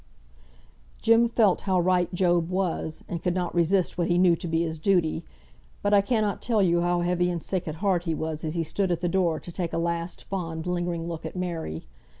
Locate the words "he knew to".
4.07-4.47